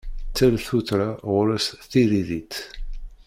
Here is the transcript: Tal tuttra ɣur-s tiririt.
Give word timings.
Tal 0.37 0.55
tuttra 0.65 1.07
ɣur-s 1.29 1.65
tiririt. 1.91 2.53